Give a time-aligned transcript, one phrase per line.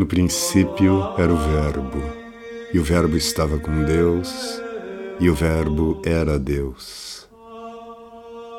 [0.00, 2.02] No princípio era o Verbo,
[2.72, 4.32] e o Verbo estava com Deus,
[5.20, 7.28] e o Verbo era Deus.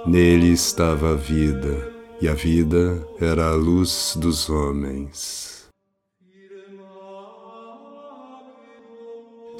[0.05, 1.91] Nele estava a vida,
[2.21, 5.65] e a vida era a luz dos homens.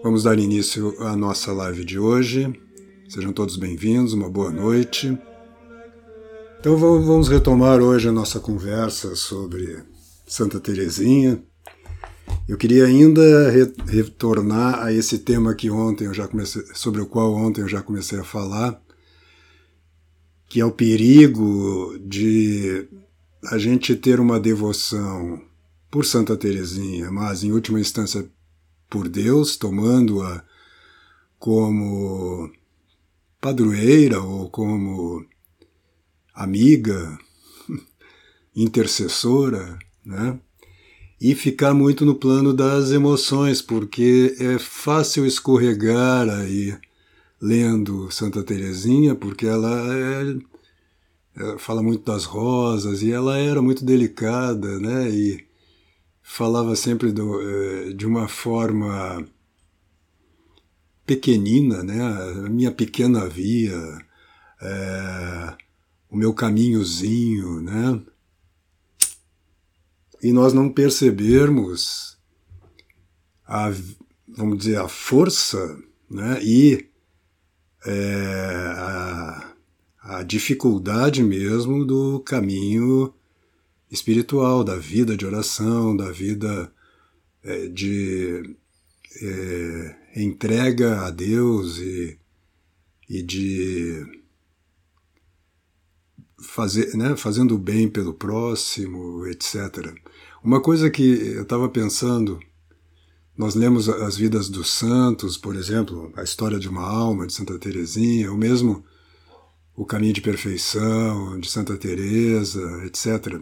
[0.03, 2.53] Vamos dar início à nossa live de hoje.
[3.09, 5.17] Sejam todos bem-vindos, uma boa noite.
[6.59, 9.83] Então vamos retomar hoje a nossa conversa sobre
[10.27, 11.43] Santa Teresinha.
[12.47, 17.05] Eu queria ainda re retornar a esse tema que ontem eu já comecei, sobre o
[17.05, 18.81] qual ontem eu já comecei a falar,
[20.49, 22.87] que é o perigo de
[23.45, 25.41] a gente ter uma devoção
[25.89, 28.29] por Santa Teresinha, mas em última instância
[28.89, 30.43] por Deus, tomando-a
[31.39, 32.51] como
[33.39, 35.25] padroeira ou como
[36.33, 37.17] amiga,
[38.55, 40.39] intercessora, né?
[41.21, 46.75] E ficar muito no plano das emoções, porque é fácil escorregar aí
[47.39, 50.35] lendo Santa Teresinha, porque ela, é,
[51.35, 55.09] ela fala muito das rosas e ela era muito delicada, né?
[55.11, 55.45] E
[56.23, 59.23] falava sempre do, eh, de uma forma
[61.05, 62.01] pequenina, né?
[62.01, 63.77] A minha pequena via,
[64.61, 65.55] é,
[66.09, 68.01] o meu caminhozinho, né?
[70.21, 72.17] E nós não percebermos
[73.45, 73.71] a,
[74.27, 75.77] vamos dizer, a força,
[76.09, 76.39] né?
[76.43, 76.87] E
[77.85, 79.53] é, a,
[80.01, 83.13] a dificuldade mesmo do caminho
[83.89, 86.71] espiritual, da vida de oração, da vida
[87.43, 88.55] é, de
[89.21, 92.17] é, entrega a Deus e,
[93.09, 94.05] e de
[96.41, 99.93] fazer, né, fazendo o bem pelo próximo, etc.
[100.43, 102.39] Uma coisa que eu estava pensando,
[103.37, 107.59] nós lemos as vidas dos santos, por exemplo, a história de uma alma de Santa
[107.59, 108.83] Teresinha, ou mesmo
[109.75, 113.39] o caminho de perfeição de Santa Teresa, etc.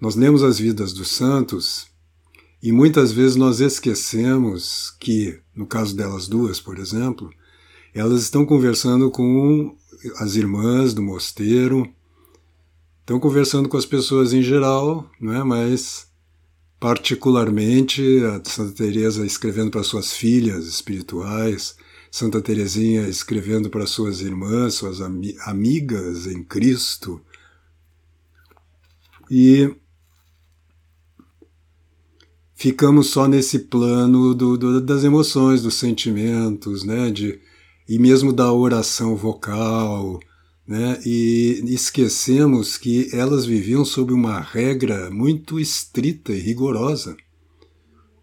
[0.00, 1.86] Nós lemos as vidas dos santos
[2.60, 7.30] e muitas vezes nós esquecemos que, no caso delas duas, por exemplo,
[7.94, 9.76] elas estão conversando com
[10.18, 11.88] as irmãs do mosteiro,
[13.06, 15.44] Estão conversando com as pessoas em geral, não é?
[15.44, 16.05] mas
[16.78, 21.76] particularmente a Santa Teresa escrevendo para suas filhas espirituais,
[22.10, 27.20] Santa Teresinha escrevendo para suas irmãs, suas ami amigas em Cristo.
[29.30, 29.74] E
[32.54, 37.10] ficamos só nesse plano do, do, das emoções, dos sentimentos, né?
[37.10, 37.40] De,
[37.88, 40.18] e mesmo da oração vocal,
[40.66, 41.00] né?
[41.04, 47.16] e esquecemos que elas viviam sob uma regra muito estrita e rigorosa,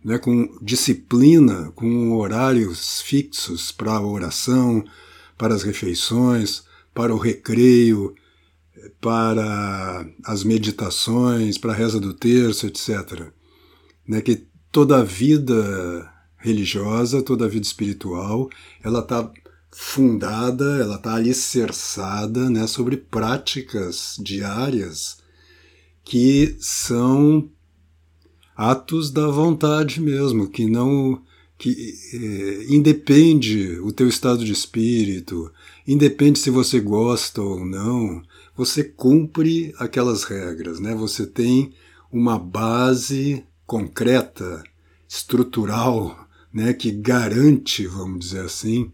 [0.04, 0.18] né?
[0.18, 4.84] com disciplina, com horários fixos para a oração,
[5.38, 8.14] para as refeições, para o recreio,
[9.00, 13.32] para as meditações, para a reza do terço, etc.
[14.06, 14.22] Né?
[14.22, 18.50] Que toda a vida religiosa, toda a vida espiritual,
[18.84, 19.32] ela está
[19.76, 25.18] fundada, ela está alicerçada né, sobre práticas diárias
[26.04, 27.50] que são
[28.56, 31.22] atos da vontade mesmo, que não
[31.58, 35.52] que é, independe o teu estado de espírito,
[35.88, 38.22] independe se você gosta ou não,
[38.56, 40.94] você cumpre aquelas regras, né?
[40.94, 41.74] Você tem
[42.12, 44.62] uma base concreta,
[45.08, 48.92] estrutural, né, que garante, vamos dizer assim,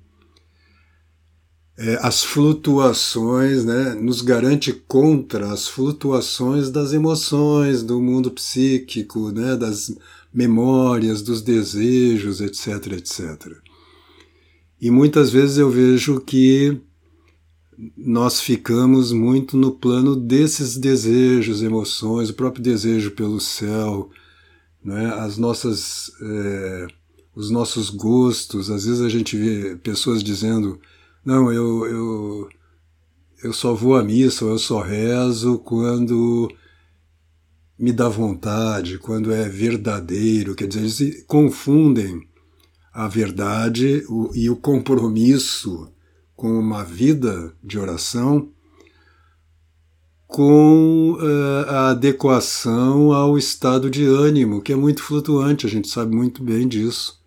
[1.81, 9.55] é, as flutuações, né, nos garante contra as flutuações das emoções, do mundo psíquico, né,
[9.55, 9.95] das
[10.33, 13.55] memórias, dos desejos, etc, etc.
[14.81, 16.77] E muitas vezes eu vejo que
[17.95, 24.09] nós ficamos muito no plano desses desejos, emoções, o próprio desejo pelo céu,
[24.83, 26.87] né, as nossas, é,
[27.33, 28.69] os nossos gostos.
[28.69, 30.77] Às vezes a gente vê pessoas dizendo
[31.23, 32.49] não, eu, eu,
[33.43, 36.51] eu só vou à missa, eu só rezo quando
[37.77, 40.55] me dá vontade, quando é verdadeiro.
[40.55, 42.27] Quer dizer, eles confundem
[42.91, 45.91] a verdade e o compromisso
[46.35, 48.51] com uma vida de oração
[50.29, 56.15] com uh, a adequação ao estado de ânimo, que é muito flutuante, a gente sabe
[56.15, 57.18] muito bem disso.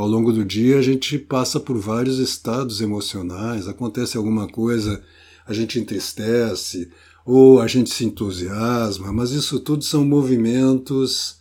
[0.00, 5.04] Ao longo do dia a gente passa por vários estados emocionais, acontece alguma coisa,
[5.46, 6.90] a gente entristece
[7.22, 11.36] ou a gente se entusiasma, mas isso tudo são movimentos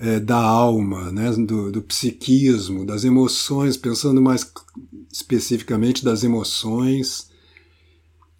[0.00, 4.50] é, da alma, né, do, do psiquismo, das emoções, pensando mais
[5.08, 7.30] especificamente das emoções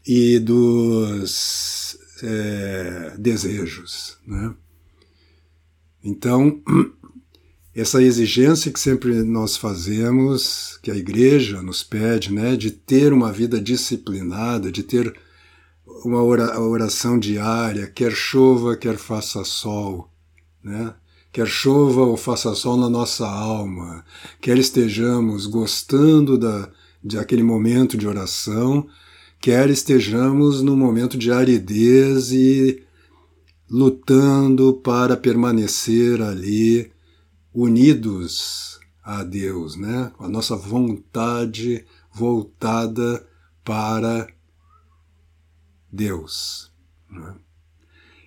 [0.05, 4.19] e dos é, desejos.
[4.27, 4.55] Né?
[6.03, 6.61] Então,
[7.75, 13.33] essa exigência que sempre nós fazemos, que a igreja nos pede, né, de ter uma
[13.33, 15.15] vida disciplinada, de ter
[16.05, 20.11] uma oração diária, quer chova, quer faça sol,
[20.63, 20.95] né?
[21.33, 24.05] Quer chova ou faça sol na nossa alma,
[24.41, 26.69] quer estejamos gostando da,
[27.05, 28.89] de aquele momento de oração,
[29.41, 32.83] quer estejamos num momento de aridez e
[33.71, 36.91] lutando para permanecer ali
[37.55, 40.13] unidos a Deus, né?
[40.19, 43.27] A nossa vontade voltada
[43.65, 44.29] para
[45.91, 46.71] Deus.
[47.11, 47.35] Né?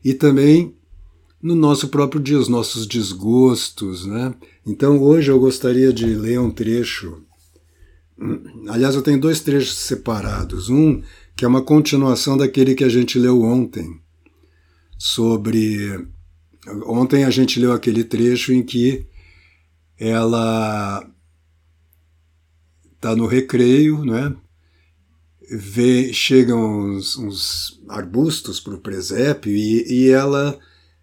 [0.04, 0.76] E também
[1.42, 4.34] no nosso próprio dia, os nossos desgostos, né?
[4.66, 7.22] Então hoje eu gostaria de ler um trecho.
[8.70, 10.70] Aliás, eu tenho dois trechos separados.
[10.70, 11.02] Um
[11.36, 14.00] que é uma continuação daquele que a gente leu ontem,
[14.98, 16.08] sobre.
[16.86, 19.06] Ontem a gente leu aquele trecho em que
[20.08, 21.08] ela
[22.96, 24.36] está no recreio, né?
[25.50, 30.58] Vê, chegam uns, uns arbustos para o presépio e, e ela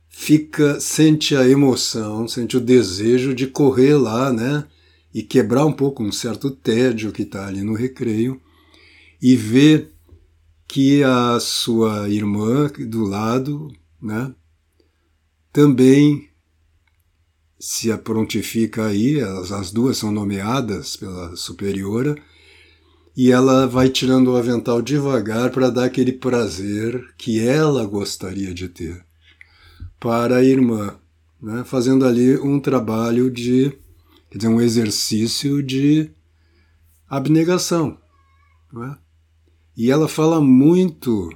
[0.08, 4.66] fica sente a emoção, sente o desejo de correr lá, né?
[5.12, 8.40] E quebrar um pouco um certo tédio que está ali no recreio
[9.20, 9.92] e ver
[10.66, 13.68] que a sua irmã do lado,
[14.00, 14.32] né?
[15.52, 16.29] Também
[17.60, 22.16] se prontifica aí, as, as duas são nomeadas pela superiora,
[23.14, 28.68] e ela vai tirando o avental devagar para dar aquele prazer que ela gostaria de
[28.68, 29.04] ter
[29.98, 30.98] para a irmã,
[31.40, 31.62] né?
[31.64, 33.76] fazendo ali um trabalho de,
[34.30, 36.10] quer dizer, um exercício de
[37.06, 37.98] abnegação.
[38.74, 38.96] É?
[39.76, 41.30] E ela fala muito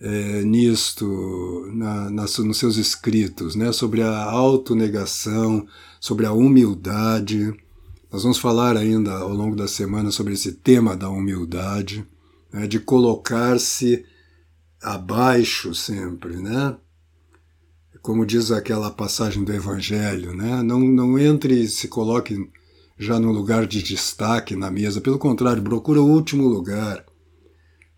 [0.00, 3.72] é, nisto na, na, nos seus escritos, né?
[3.72, 5.66] sobre a autonegação,
[6.00, 7.54] sobre a humildade.
[8.12, 12.06] Nós vamos falar ainda ao longo da semana sobre esse tema da humildade,
[12.52, 12.66] né?
[12.66, 14.04] de colocar-se
[14.82, 16.76] abaixo sempre, né?
[18.02, 20.62] como diz aquela passagem do Evangelho, né?
[20.62, 22.48] não, não entre e se coloque
[22.98, 27.04] já no lugar de destaque na mesa, pelo contrário, procura o último lugar,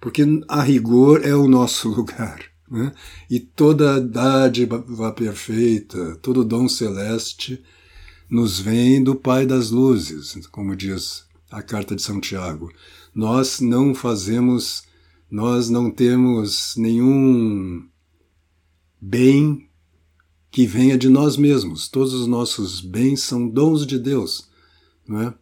[0.01, 2.41] porque a rigor é o nosso lugar.
[2.71, 2.93] Né?
[3.31, 7.63] E toda dádiva perfeita, todo dom celeste
[8.29, 12.71] nos vem do Pai das Luzes, como diz a carta de São Tiago.
[13.15, 14.85] Nós não fazemos,
[15.31, 17.89] nós não temos nenhum
[19.01, 19.69] bem
[20.51, 21.89] que venha de nós mesmos.
[21.89, 24.49] Todos os nossos bens são dons de Deus,
[25.11, 25.33] é?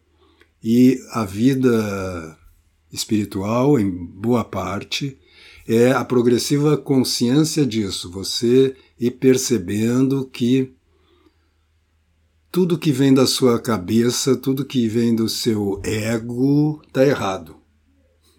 [0.63, 2.37] E a vida
[2.91, 5.17] espiritual, em boa parte,
[5.67, 10.73] é a progressiva consciência disso, você ir percebendo que
[12.51, 17.55] tudo que vem da sua cabeça, tudo que vem do seu ego, está errado.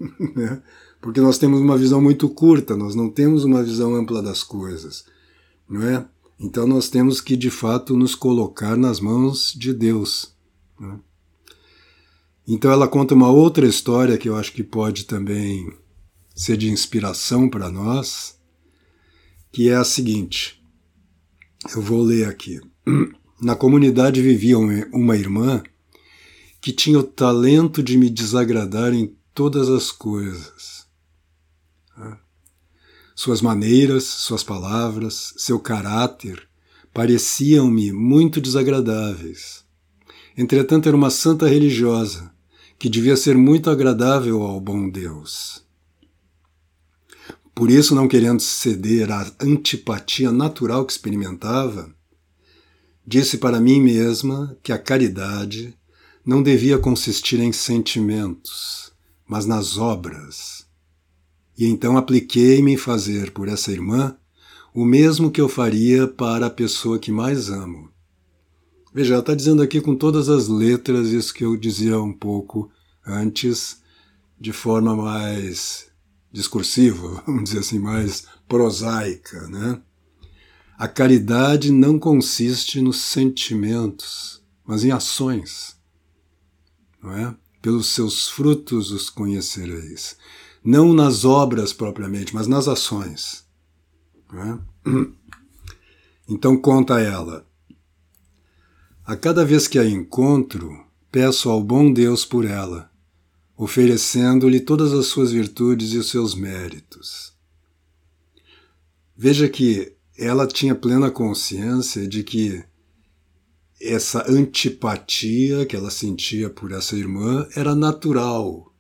[0.34, 0.62] Né?
[1.00, 5.04] Porque nós temos uma visão muito curta, nós não temos uma visão ampla das coisas.
[5.68, 6.04] Não é?
[6.38, 10.34] Então nós temos que de fato nos colocar nas mãos de Deus.
[10.78, 10.98] Né?
[12.50, 15.70] Então ela conta uma outra história que eu acho que pode também
[16.34, 18.38] ser de inspiração para nós,
[19.52, 20.58] que é a seguinte.
[21.74, 22.58] Eu vou ler aqui.
[23.38, 25.62] Na comunidade vivia uma irmã
[26.58, 30.88] que tinha o talento de me desagradar em todas as coisas.
[33.14, 36.48] Suas maneiras, suas palavras, seu caráter
[36.94, 39.64] pareciam-me muito desagradáveis.
[40.36, 42.37] Entretanto, era uma santa religiosa
[42.78, 45.64] que devia ser muito agradável ao bom Deus.
[47.54, 51.92] Por isso, não querendo ceder à antipatia natural que experimentava,
[53.06, 55.76] disse para mim mesma que a caridade
[56.24, 58.92] não devia consistir em sentimentos,
[59.26, 60.68] mas nas obras
[61.58, 64.16] e então apliquei-me em fazer por essa irmã
[64.72, 67.90] o mesmo que eu faria para a pessoa que mais amo.
[68.98, 72.68] Veja, ela está dizendo aqui com todas as letras isso que eu dizia um pouco
[73.06, 73.80] antes,
[74.40, 75.86] de forma mais
[76.32, 79.80] discursiva, vamos dizer assim, mais prosaica, né?
[80.76, 85.76] A caridade não consiste nos sentimentos, mas em ações,
[87.00, 87.36] não é?
[87.62, 90.16] Pelos seus frutos os conhecereis
[90.64, 93.46] não nas obras propriamente, mas nas ações.
[94.34, 94.90] É?
[96.30, 97.47] Então conta ela.
[99.08, 102.90] A cada vez que a encontro, peço ao bom Deus por ela,
[103.56, 107.32] oferecendo-lhe todas as suas virtudes e os seus méritos.
[109.16, 112.62] Veja que ela tinha plena consciência de que
[113.80, 118.74] essa antipatia que ela sentia por essa irmã era natural.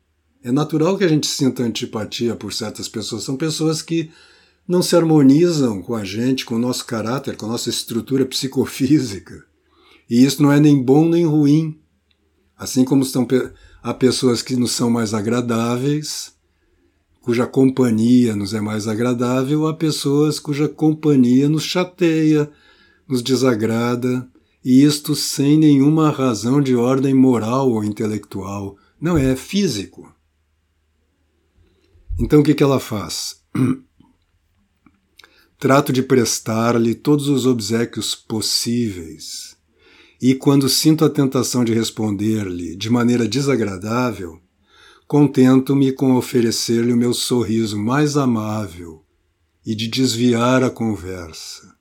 [0.44, 3.24] É natural que a gente sinta antipatia por certas pessoas.
[3.24, 4.10] São pessoas que
[4.68, 9.48] não se harmonizam com a gente, com o nosso caráter, com a nossa estrutura psicofísica.
[10.08, 11.78] E isso não é nem bom nem ruim.
[12.56, 13.26] Assim como estão,
[13.82, 16.32] há pessoas que nos são mais agradáveis,
[17.20, 22.50] cuja companhia nos é mais agradável, há pessoas cuja companhia nos chateia,
[23.06, 24.28] nos desagrada,
[24.64, 30.12] e isto sem nenhuma razão de ordem moral ou intelectual, não é físico.
[32.18, 33.42] Então o que, que ela faz?
[35.58, 39.47] Trato de prestar-lhe todos os obsequios possíveis,
[40.20, 44.40] e quando sinto a tentação de responder-lhe de maneira desagradável,
[45.06, 49.04] contento-me com oferecer-lhe o meu sorriso mais amável
[49.64, 51.76] e de desviar a conversa.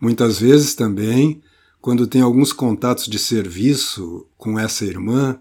[0.00, 1.42] Muitas vezes também,
[1.80, 5.38] quando tenho alguns contatos de serviço com essa irmã,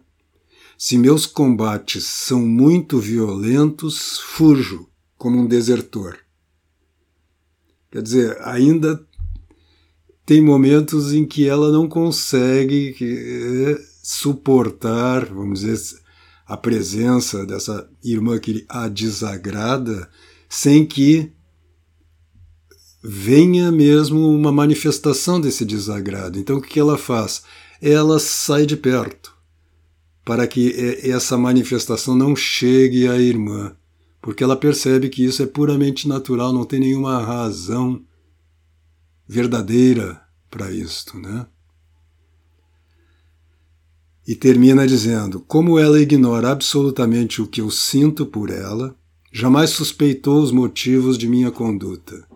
[0.78, 6.20] se meus combates são muito violentos, fujo como um desertor.
[7.92, 9.06] Quer dizer, ainda
[10.26, 16.00] tem momentos em que ela não consegue eh, suportar, vamos dizer,
[16.48, 20.10] a presença dessa irmã que a desagrada,
[20.50, 21.32] sem que
[23.04, 26.40] venha mesmo uma manifestação desse desagrado.
[26.40, 27.44] Então o que ela faz?
[27.80, 29.36] Ela sai de perto
[30.24, 33.76] para que essa manifestação não chegue à irmã,
[34.20, 38.02] porque ela percebe que isso é puramente natural, não tem nenhuma razão
[39.28, 41.48] verdadeira para isto, né?
[44.28, 48.98] E termina dizendo: como ela ignora absolutamente o que eu sinto por ela,
[49.32, 52.28] jamais suspeitou os motivos de minha conduta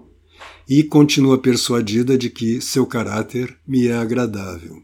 [0.67, 4.83] e continua persuadida de que seu caráter me é agradável.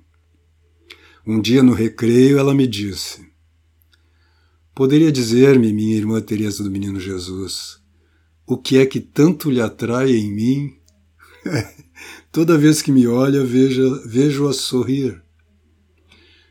[1.28, 3.26] Um dia no recreio ela me disse:
[4.74, 7.80] Poderia dizer-me, minha irmã Teresa do Menino Jesus,
[8.48, 10.74] o que é que tanto lhe atrai em mim?
[12.32, 15.22] Toda vez que me olha, vejo-a sorrir.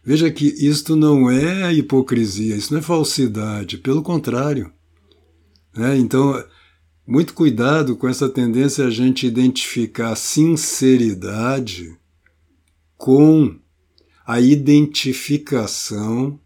[0.05, 4.71] Veja que isto não é hipocrisia, isso não é falsidade, pelo contrário.
[5.77, 6.43] É, então,
[7.07, 11.99] muito cuidado com essa tendência a gente identificar sinceridade
[12.97, 13.59] com
[14.27, 16.39] a identificação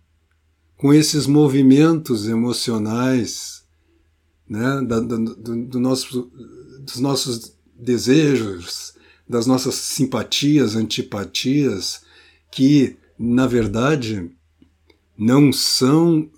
[0.77, 3.65] com esses movimentos emocionais
[4.49, 6.31] né, da, do, do nosso,
[6.81, 8.95] dos nossos desejos,
[9.29, 12.03] das nossas simpatias, antipatias,
[12.51, 14.31] que, na verdade,
[15.17, 16.29] não são,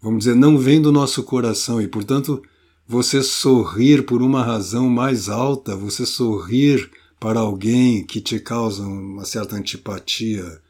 [0.00, 2.42] vamos dizer, não vêm do nosso coração e, portanto,
[2.86, 9.24] você sorrir por uma razão mais alta, você sorrir para alguém que te causa uma
[9.24, 10.60] certa antipatia,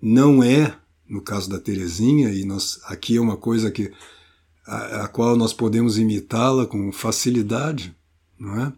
[0.00, 0.76] não é,
[1.08, 3.92] no caso da Terezinha, e nós, aqui é uma coisa que
[4.66, 7.94] a, a qual nós podemos imitá-la com facilidade,
[8.38, 8.72] não é?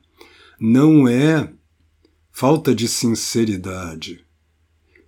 [0.58, 1.52] Não é
[2.32, 4.24] falta de sinceridade.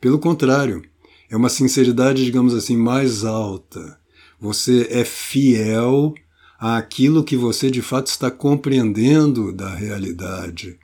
[0.00, 0.82] Pelo contrário,
[1.30, 3.98] é uma sinceridade, digamos assim, mais alta.
[4.40, 6.14] Você é fiel
[6.58, 10.78] àquilo que você de fato está compreendendo da realidade.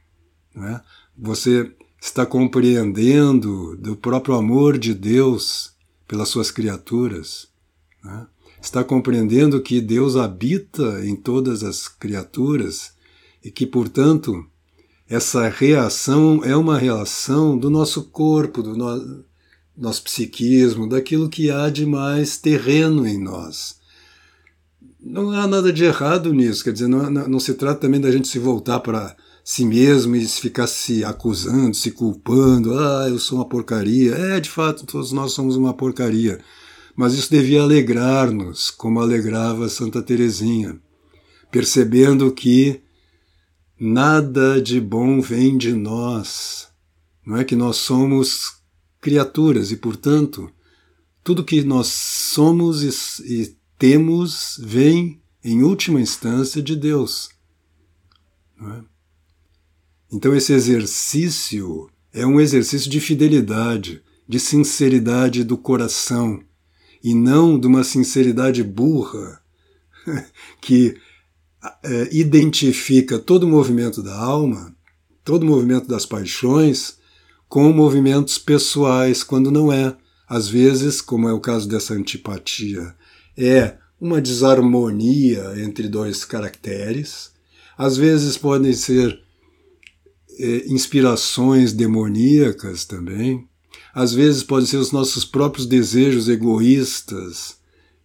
[0.55, 0.81] Né?
[1.17, 5.73] Você está compreendendo do próprio amor de Deus
[6.07, 7.49] pelas suas criaturas.
[8.03, 8.27] Né?
[8.61, 12.93] Está compreendendo que Deus habita em todas as criaturas
[13.43, 14.47] e que, portanto,
[15.09, 19.25] essa reação é uma reação do nosso corpo, do no,
[19.77, 23.83] nosso psiquismo, daquilo que há de mais terreno em nós
[25.05, 28.11] não há nada de errado nisso, quer dizer, não, não, não se trata também da
[28.11, 33.39] gente se voltar para si mesmo e ficar se acusando, se culpando, ah, eu sou
[33.39, 34.15] uma porcaria.
[34.15, 36.41] É, de fato, todos nós somos uma porcaria.
[36.97, 40.79] Mas isso devia alegrar-nos, como alegrava Santa Teresinha,
[41.51, 42.81] percebendo que
[43.79, 46.69] nada de bom vem de nós.
[47.27, 48.63] Não é que nós somos
[49.01, 50.51] criaturas e, portanto,
[51.23, 57.31] tudo que nós somos e, e temos vem, em última instância, de Deus.
[58.61, 58.85] É?
[60.13, 66.43] Então, esse exercício é um exercício de fidelidade, de sinceridade do coração,
[67.03, 69.43] e não de uma sinceridade burra
[70.61, 70.97] que
[72.13, 74.75] identifica todo o movimento da alma,
[75.25, 76.99] todo o movimento das paixões,
[77.49, 79.97] com movimentos pessoais, quando não é.
[80.29, 82.95] Às vezes, como é o caso dessa antipatia,
[83.37, 87.31] é uma desarmonia entre dois caracteres.
[87.77, 89.21] Às vezes podem ser
[90.39, 93.47] é, inspirações demoníacas também.
[93.95, 97.57] Às vezes podem ser os nossos próprios desejos egoístas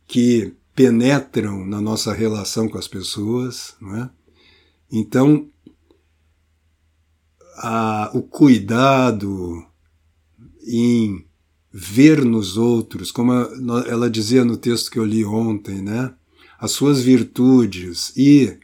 [0.07, 4.09] que penetram na nossa relação com as pessoas, não é?
[4.91, 5.49] Então,
[7.57, 9.65] a, o cuidado
[10.65, 11.25] em
[11.71, 13.33] ver nos outros, como
[13.87, 16.13] ela dizia no texto que eu li ontem, né?
[16.57, 18.57] As suas virtudes e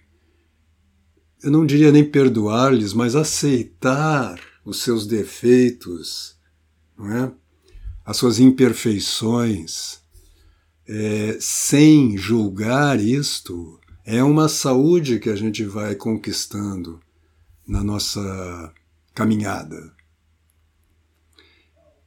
[1.43, 6.35] eu não diria nem perdoar-lhes, mas aceitar os seus defeitos,
[6.97, 7.31] não é?
[8.03, 10.00] As suas imperfeições,
[10.87, 16.99] é, sem julgar isto, é uma saúde que a gente vai conquistando
[17.67, 18.73] na nossa
[19.13, 19.91] caminhada.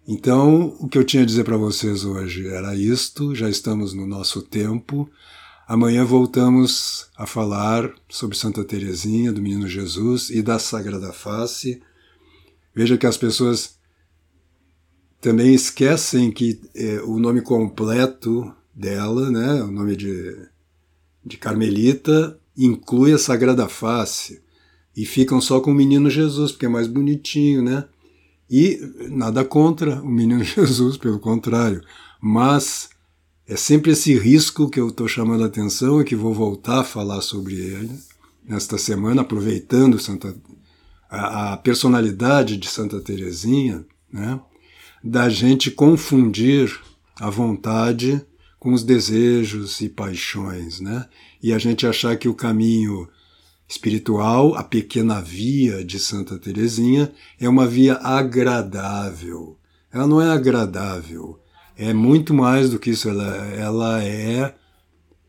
[0.07, 4.07] Então, o que eu tinha a dizer para vocês hoje era isto, já estamos no
[4.07, 5.11] nosso tempo.
[5.67, 11.83] Amanhã voltamos a falar sobre Santa Teresinha, do Menino Jesus e da Sagrada Face.
[12.75, 13.77] Veja que as pessoas
[15.21, 20.37] também esquecem que é, o nome completo dela, né, o nome de,
[21.27, 24.41] de Carmelita, inclui a Sagrada Face.
[24.97, 27.85] E ficam só com o Menino Jesus, porque é mais bonitinho, né?
[28.51, 28.81] E
[29.11, 31.83] nada contra o Menino Jesus, pelo contrário.
[32.21, 32.89] Mas
[33.47, 36.85] é sempre esse risco que eu estou chamando a atenção e que vou voltar a
[36.85, 37.99] falar sobre ele
[38.45, 40.35] nesta semana, aproveitando Santa,
[41.11, 44.41] a, a personalidade de Santa Teresinha, né?
[45.03, 46.77] da gente confundir
[47.21, 48.25] a vontade
[48.59, 51.07] com os desejos e paixões, né?
[51.43, 53.09] E a gente achar que o caminho
[53.69, 59.59] espiritual, a pequena via de Santa Teresinha, é uma via agradável.
[59.93, 61.39] Ela não é agradável,
[61.77, 64.55] é muito mais do que isso, ela, ela é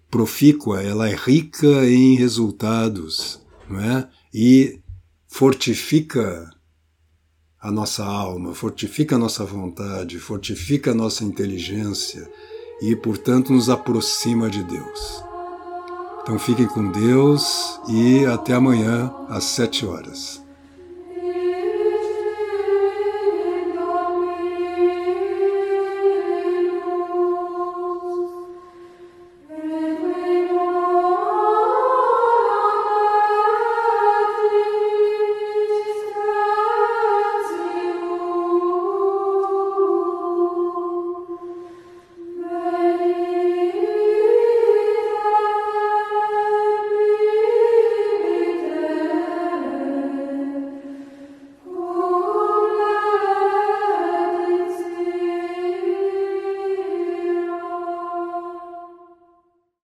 [0.10, 4.10] profícua, ela é rica em resultados, não é?
[4.34, 4.80] E
[5.28, 6.50] fortifica
[7.62, 12.30] a nossa alma, fortifica a nossa vontade, fortifica a nossa inteligência,
[12.82, 15.24] e, portanto, nos aproxima de Deus.
[16.22, 20.42] Então fiquem com Deus e até amanhã às sete horas.